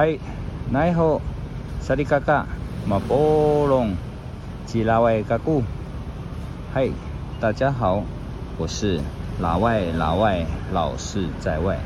[0.00, 0.16] 嗨，
[0.70, 1.20] 奈好，
[1.80, 2.46] 萨利嘎嘎，
[2.86, 3.96] 马波隆，
[4.64, 5.60] 吉拉外嘎古。
[6.72, 6.88] 嗨，
[7.40, 8.04] 大家好，
[8.58, 9.00] 我是
[9.40, 11.76] 老外，老外老是在外，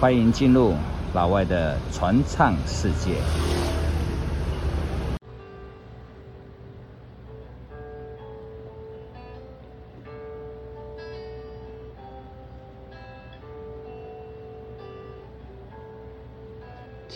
[0.00, 0.74] 欢迎进入
[1.14, 3.12] 老外的传唱世界。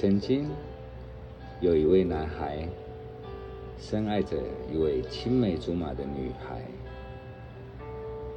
[0.03, 0.51] 曾经
[1.61, 2.67] 有一位男孩
[3.79, 4.37] 深爱着
[4.69, 6.61] 一位青梅竹马的女孩。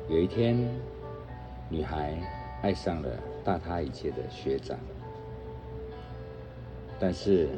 [0.07, 0.55] 有一天，
[1.67, 2.19] 女孩
[2.61, 3.09] 爱上了
[3.43, 4.77] 大她一届的学长，
[6.99, 7.49] 但是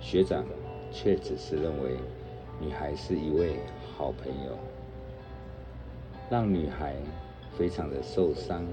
[0.00, 0.42] 学长
[0.90, 1.98] 却只是认为
[2.62, 3.56] 女孩是一位
[3.94, 4.56] 好朋友，
[6.30, 6.94] 让女孩
[7.58, 8.64] 非常的受伤。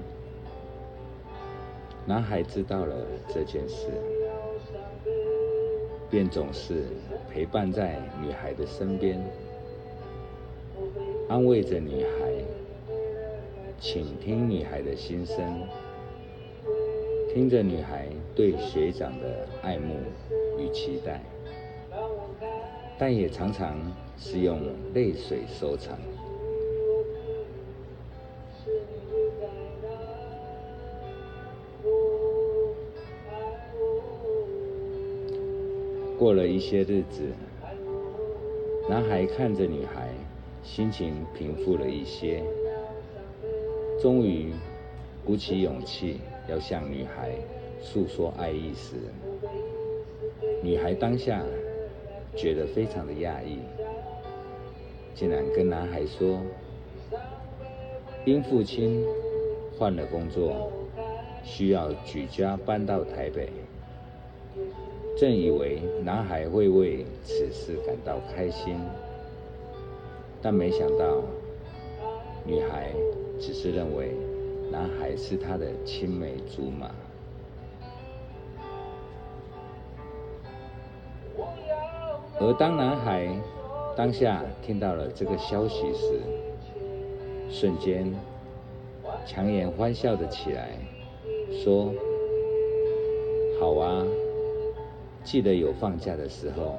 [2.06, 2.96] 男孩知道了
[3.28, 3.92] 这件事。
[6.10, 6.86] 便总是
[7.30, 9.22] 陪伴在女孩的身边，
[11.28, 12.32] 安慰着女孩，
[13.78, 15.62] 倾听女孩的心声，
[17.32, 19.96] 听着女孩对学长的爱慕
[20.58, 21.20] 与期待，
[22.98, 23.76] 但也常常
[24.16, 24.60] 是用
[24.94, 25.98] 泪水收场。
[36.18, 37.22] 过了一些日子，
[38.90, 40.08] 男孩看着女孩，
[40.64, 42.42] 心情平复了一些，
[44.02, 44.52] 终于
[45.24, 47.30] 鼓起勇气要向女孩
[47.80, 48.96] 诉说爱意时，
[50.60, 51.44] 女孩当下
[52.34, 53.60] 觉得非常的讶异，
[55.14, 56.40] 竟然跟男孩说
[58.26, 59.04] ：“因父亲
[59.78, 60.72] 换了工作，
[61.44, 63.48] 需要举家搬到台北。”
[65.18, 68.78] 正以为男孩会为此事感到开心，
[70.40, 71.20] 但没想到，
[72.46, 72.92] 女孩
[73.40, 74.12] 只是认为
[74.70, 76.88] 男孩是她的青梅竹马。
[82.38, 83.28] 而当男孩
[83.96, 86.20] 当下听到了这个消息时，
[87.50, 88.14] 瞬间
[89.26, 90.68] 强颜欢笑的起来，
[91.50, 91.92] 说
[93.58, 94.06] ：“好啊。”
[95.30, 96.78] 记得有放假的时候，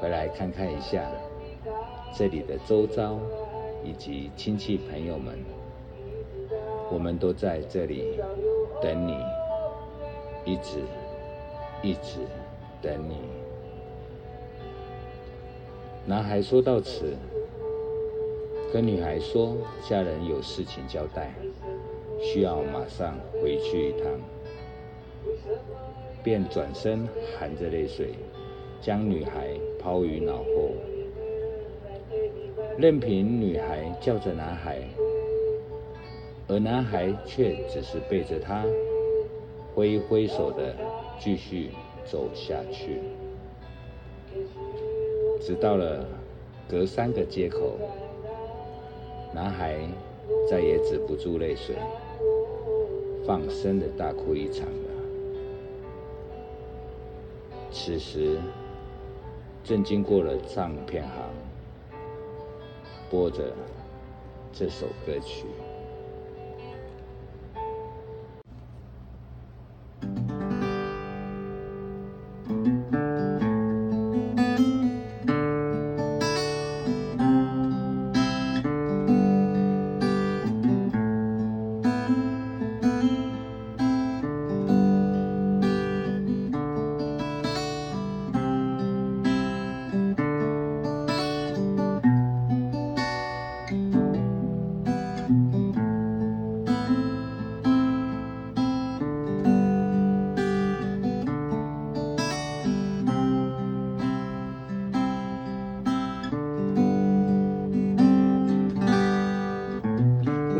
[0.00, 1.06] 回来看看一下
[2.16, 3.18] 这里的周遭
[3.84, 5.34] 以及亲戚朋友们，
[6.90, 8.18] 我们都在这里
[8.80, 9.18] 等你，
[10.46, 10.78] 一直
[11.82, 12.20] 一直
[12.80, 13.18] 等你。
[16.06, 17.14] 男孩说到此，
[18.72, 19.54] 跟女孩说
[19.86, 21.34] 家人有事情交代，
[22.22, 24.10] 需要马上回去一趟。
[26.24, 27.06] 便转身
[27.38, 28.14] 含着泪水，
[28.80, 30.70] 将女孩抛于脑后，
[32.78, 34.78] 任凭女孩叫着男孩，
[36.48, 38.64] 而男孩却只是背着她，
[39.74, 40.74] 挥挥手的
[41.20, 41.68] 继续
[42.06, 43.00] 走下去，
[45.42, 46.06] 直到了
[46.66, 47.78] 隔三个街口，
[49.34, 49.76] 男孩
[50.48, 51.76] 再也止不住泪水，
[53.26, 54.93] 放声的大哭一场了。
[57.76, 58.38] 此时，
[59.64, 61.28] 正经过了唱片行，
[63.10, 63.52] 播着
[64.52, 65.46] 这首歌曲。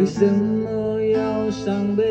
[0.04, 2.04] 为什么要伤悲？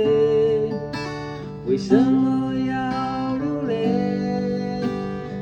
[1.68, 4.82] 为什么要流泪？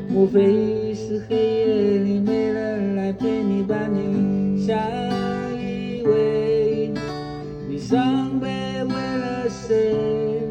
[0.09, 4.77] 莫非是黑夜里没人来陪你，把你相
[5.57, 6.92] 依偎？
[7.69, 8.50] 你伤悲
[8.83, 10.44] 为了谁？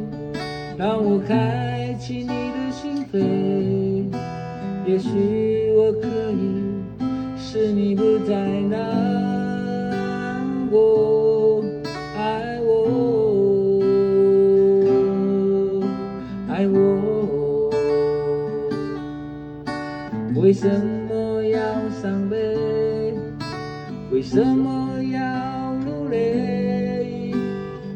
[0.78, 4.08] 让我开启你的心扉。
[4.86, 6.64] 也许我可以
[7.36, 8.34] 使你不再
[8.70, 11.19] 难过。
[20.50, 20.68] 为什
[21.08, 21.60] 么要
[22.02, 22.36] 伤悲？
[24.10, 27.32] 为什么要流泪？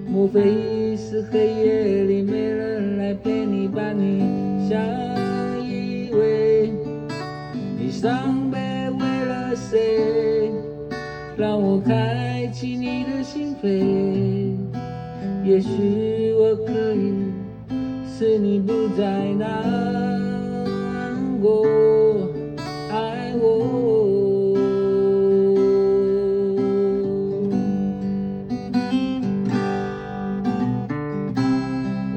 [0.06, 4.78] 莫非是黑夜里没人来陪你，把你相
[5.66, 6.70] 依偎？
[7.76, 8.56] 你伤悲
[9.00, 10.52] 为了谁？
[11.36, 14.54] 让我开启你的心扉。
[15.44, 17.14] 也许我可以
[18.06, 19.02] 使你不再
[19.34, 19.50] 难
[21.42, 21.66] 过，
[23.36, 23.44] 我。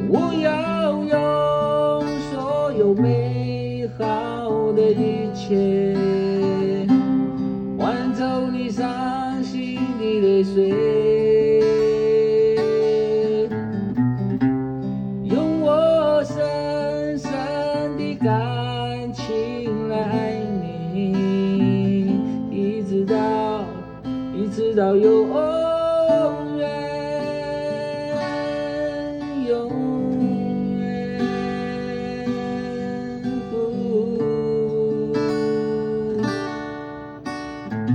[0.09, 1.15] 我要用
[2.31, 5.95] 所有美好的一切，
[7.77, 11.07] 换走你伤心的泪水。
[18.19, 18.46] 到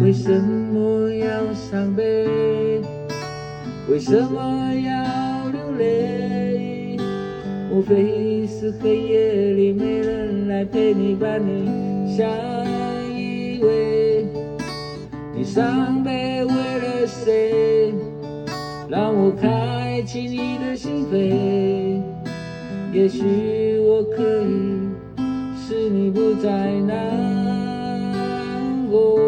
[0.01, 2.27] 为什么要伤悲？
[3.89, 6.97] 为什么要流泪？
[7.71, 12.27] 莫非是黑夜里没人来陪你，把你相
[13.13, 14.25] 依偎？
[15.35, 16.83] 你伤悲为了。
[17.05, 17.93] 谁
[18.89, 22.01] 让我开启你的心扉？
[22.93, 24.79] 也许我可以
[25.57, 29.19] 使你不再难过，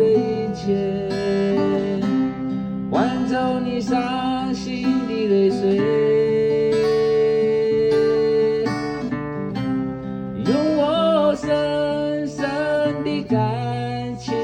[0.00, 1.08] 一切，
[2.90, 5.76] 换走你伤心的泪水，
[10.46, 12.48] 用我深深
[13.04, 14.34] 的感情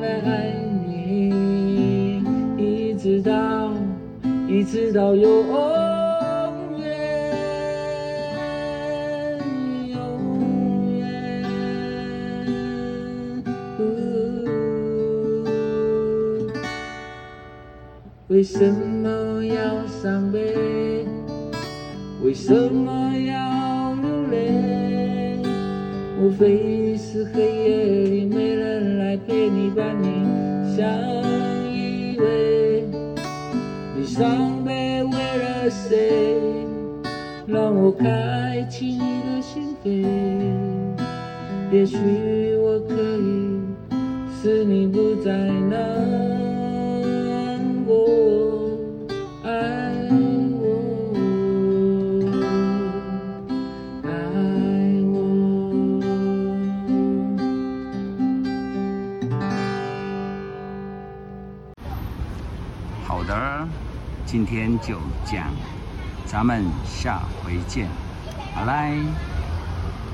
[0.00, 0.54] 来爱
[0.86, 2.22] 你，
[2.56, 3.72] 一直到，
[4.48, 5.75] 一直到永。
[18.46, 20.38] 为什么要伤悲？
[22.22, 25.36] 为什么要流泪？
[26.16, 30.22] 莫非是黑夜里没人来陪你，把你
[30.76, 30.86] 相
[31.74, 32.84] 依偎？
[33.96, 36.38] 你伤悲为了谁？
[37.48, 40.06] 让我开启你的心扉。
[41.72, 41.96] 也许
[42.58, 43.58] 我可以
[44.40, 46.45] 使你不再难。
[64.26, 65.46] 今天就讲，
[66.26, 67.88] 咱们下回见，
[68.54, 69.35] 拜拜。